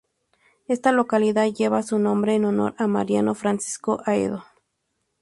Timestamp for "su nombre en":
1.83-2.45